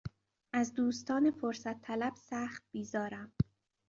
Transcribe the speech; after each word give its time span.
از 0.53 0.73
دوستان 0.73 1.31
فرصت 1.31 1.81
طلب 1.81 2.13
سخت 2.15 2.63
بیزارم. 2.71 3.33